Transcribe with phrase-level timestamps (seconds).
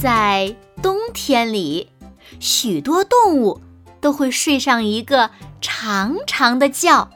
[0.00, 1.90] 在冬天里，
[2.38, 3.60] 许多动物
[4.00, 5.30] 都会睡上一个
[5.60, 7.10] 长长的觉，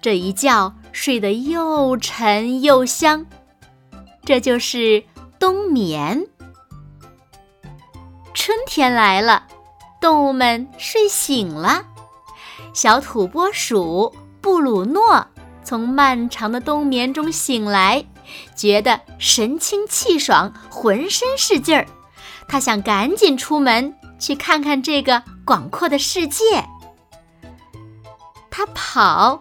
[0.00, 3.26] 这一觉睡得又沉又香，
[4.24, 5.04] 这就是
[5.38, 6.26] 冬眠。
[8.32, 9.46] 春天来了，
[10.00, 11.84] 动物们睡醒了，
[12.72, 15.26] 小土拨鼠布鲁诺
[15.62, 18.06] 从漫长的冬眠中醒来。
[18.54, 21.86] 觉得神清气爽，浑身是劲儿。
[22.48, 26.44] 他想赶紧出门去看看这个广阔的世界。
[28.50, 29.40] 他跑，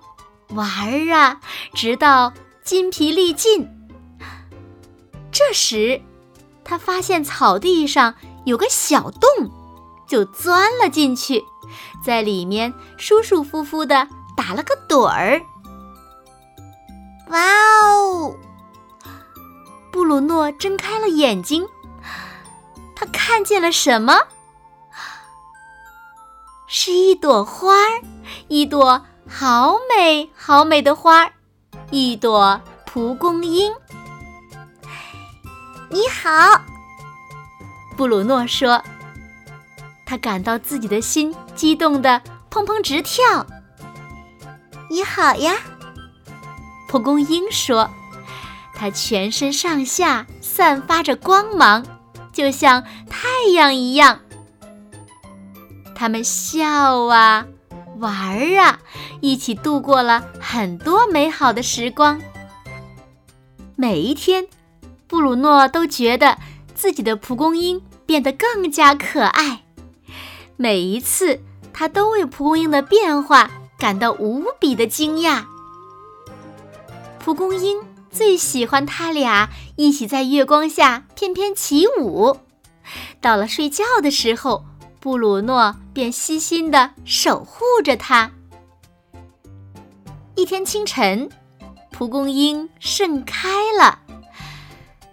[0.50, 1.42] 玩儿啊，
[1.74, 2.32] 直到
[2.64, 3.68] 筋疲力尽。
[5.32, 6.02] 这时，
[6.64, 8.16] 他发现草地上
[8.46, 9.52] 有个小洞，
[10.08, 11.44] 就钻了进去，
[12.06, 15.42] 在里面舒舒服服的打了个盹儿。
[17.30, 17.40] 哇
[17.94, 18.36] 哦！
[19.92, 21.68] 布鲁诺睁开了眼睛，
[22.96, 24.14] 他看见了什么？
[26.68, 28.02] 是一朵花儿，
[28.48, 31.34] 一朵好美好美的花儿，
[31.90, 33.74] 一朵蒲公英。
[35.90, 36.62] 你好，
[37.98, 38.84] 布鲁诺说。
[40.06, 43.46] 他感到自己的心激动的砰砰直跳。
[44.90, 45.56] 你好呀，
[46.88, 47.90] 蒲公英说。
[48.80, 51.86] 它全身上下散发着光芒，
[52.32, 54.22] 就像太阳一样。
[55.94, 57.46] 他们笑啊，
[57.98, 58.80] 玩儿啊，
[59.20, 62.22] 一起度过了很多美好的时光。
[63.76, 64.48] 每一天，
[65.08, 66.38] 布鲁诺都觉得
[66.74, 69.64] 自己的蒲公英变得更加可爱。
[70.56, 71.42] 每一次，
[71.74, 75.44] 他都为蒲公英的变化感到无比的惊讶。
[77.20, 77.78] 蒲公英。
[78.12, 82.38] 最喜欢他俩一起在月光下翩翩起舞。
[83.22, 84.66] 到了睡觉的时候，
[85.00, 88.32] 布鲁诺便细心地守护着它。
[90.36, 91.30] 一天清晨，
[91.92, 94.00] 蒲公英盛开了，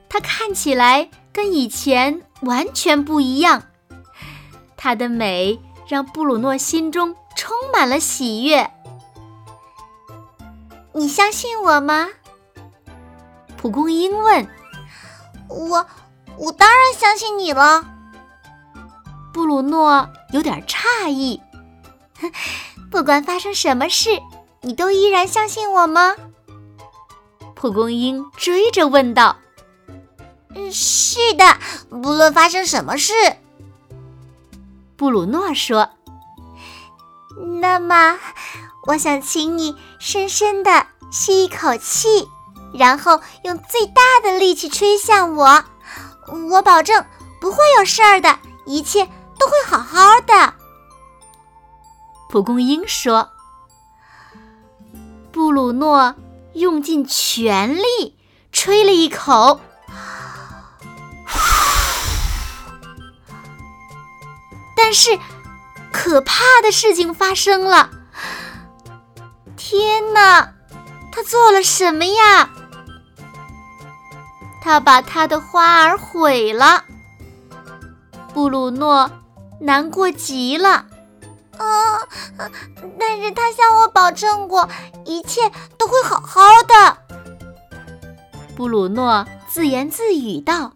[0.09, 3.63] 它看起来跟以前完全不一样。
[4.77, 5.59] 它的美
[5.89, 8.71] 让布鲁诺心中充满了喜悦。
[10.93, 12.09] 你相信我吗？
[13.66, 14.47] 蒲公英问
[15.50, 15.84] ：“我，
[16.38, 17.84] 我当然相信你了。”
[19.34, 21.43] 布鲁诺有点诧异
[22.93, 24.22] ：“不管发生什么事，
[24.60, 26.15] 你都依然相信我吗？”
[27.56, 29.38] 蒲公英追着问道
[30.54, 31.56] ：“嗯，是的，
[31.91, 33.12] 不论发生什么事。”
[34.97, 35.91] 布鲁诺说
[37.60, 38.16] ：“那么，
[38.87, 42.28] 我想请你深深的吸一口气。”
[42.75, 45.65] 然后用最大的力气吹向我，
[46.50, 47.04] 我保证
[47.41, 49.06] 不会有事儿的，一切
[49.38, 50.54] 都会好好的。
[52.28, 53.31] 蒲公英说
[55.32, 56.15] ：“布鲁诺
[56.54, 58.19] 用尽全力
[58.50, 59.60] 吹了一口，
[64.77, 65.19] 但是
[65.93, 67.91] 可怕的事情发生了！
[69.56, 70.53] 天哪，
[71.12, 72.50] 他做了什么呀？”
[74.66, 76.82] 他把他的花儿毁了，
[78.34, 79.09] 布鲁诺
[79.60, 80.87] 难过极了。
[81.56, 82.03] 啊！
[82.99, 84.69] 但是他向我保证过，
[85.04, 86.99] 一切都会好好的。
[88.56, 90.72] 布鲁诺自言自语道：“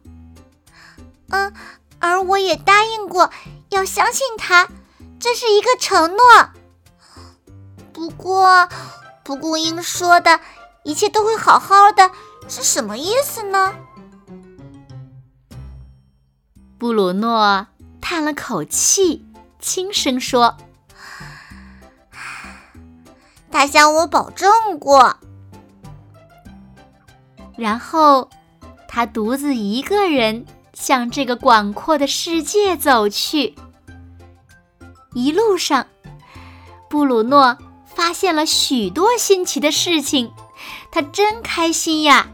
[1.30, 1.52] 嗯，
[1.98, 3.28] 而我也答应过
[3.70, 4.68] 要相信他，
[5.18, 6.50] 这是一个承诺。
[7.92, 8.68] 不过，
[9.24, 10.38] 蒲公英说的
[10.84, 12.12] 一切都会好好的。”
[12.48, 13.74] 是什么意思呢？
[16.78, 17.66] 布鲁诺
[18.00, 19.24] 叹了口气，
[19.58, 20.56] 轻声说
[23.52, 25.16] ：“他向我保证过。”
[27.56, 28.30] 然后，
[28.88, 33.54] 他独自一个人向这个广阔的世界走去。
[35.12, 35.86] 一路上，
[36.88, 40.32] 布鲁诺发现了许多新奇的事情，
[40.90, 42.28] 他真开心呀！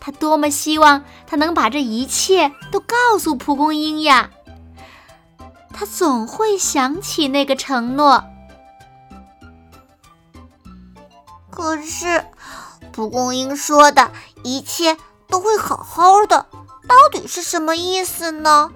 [0.00, 4.30] 他多么希望他能把这一切都告诉蒲公英呀！
[5.72, 8.24] 他总会想起那个承诺。
[11.50, 12.24] 可是，
[12.92, 14.10] 蒲公英说的
[14.44, 14.96] 一切
[15.28, 16.46] 都会好好的，
[16.86, 18.70] 到底是什么意思呢？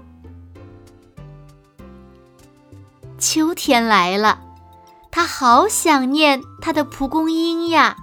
[3.19, 4.41] 秋天来了，
[5.12, 7.97] 他好想念他的蒲公英呀。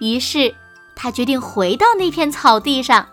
[0.00, 0.54] 于是，
[0.94, 3.08] 他决定回到那片草地上，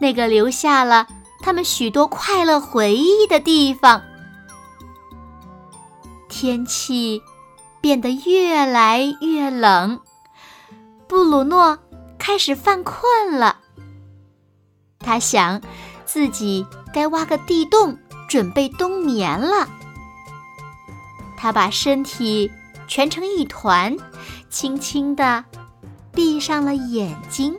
[0.00, 1.06] 那个留下了
[1.40, 4.02] 他们许多快乐回忆的地方。
[6.28, 7.22] 天气
[7.80, 10.00] 变得越来越冷，
[11.06, 11.78] 布鲁诺
[12.18, 13.58] 开始犯困了。
[14.98, 15.62] 他想，
[16.04, 17.96] 自己该挖个地洞，
[18.28, 19.68] 准备冬眠了。
[21.36, 22.50] 他把身体
[22.88, 23.96] 蜷成一团，
[24.50, 25.44] 轻轻地
[26.16, 27.54] 闭上了眼睛。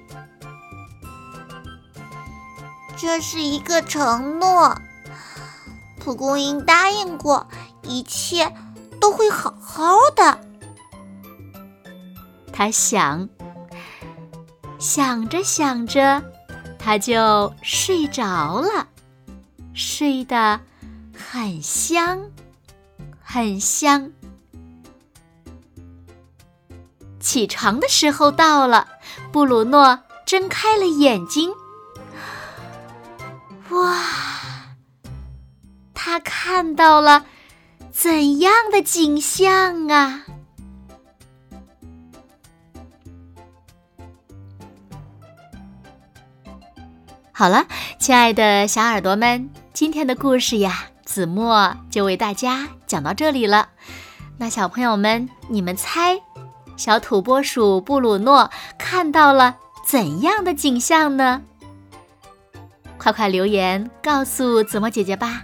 [2.98, 4.75] 这是一个承诺，
[6.00, 7.48] 蒲公英答应过，
[7.83, 8.51] 一切
[9.00, 10.39] 都会好好的。
[12.51, 13.30] 他想，
[14.80, 16.24] 想着想着，
[16.80, 18.88] 他就睡着了，
[19.75, 20.59] 睡得
[21.13, 22.19] 很香。
[23.21, 24.12] 很香。
[27.27, 28.88] 起床的时候到了，
[29.33, 31.51] 布鲁诺睁开了眼睛。
[33.68, 34.01] 哇，
[35.94, 37.25] 他看到了
[37.91, 40.24] 怎样的景象啊！
[47.33, 47.68] 好了，
[48.00, 50.85] 亲爱的小耳朵们，今天的故事呀。
[51.03, 53.68] 子墨就为大家讲到这里了。
[54.38, 56.21] 那小朋友们，你们猜，
[56.77, 61.41] 小土拨鼠布鲁诺看到了怎样的景象呢？
[62.97, 65.44] 快快留言告诉子墨姐姐吧。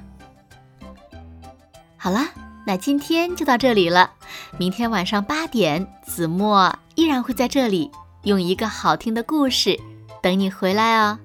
[1.97, 2.19] 好了，
[2.65, 4.11] 那今天就到这里了。
[4.57, 7.89] 明天晚上八点，子墨依然会在这里
[8.23, 9.79] 用一个好听的故事
[10.21, 11.19] 等你回来哦。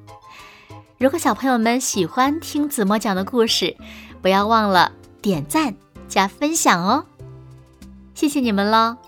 [0.99, 3.76] 如果小朋友们喜欢听子墨讲的故事，
[4.22, 5.75] 不要忘了点赞
[6.08, 7.04] 加分享哦，
[8.14, 9.07] 谢谢你们喽。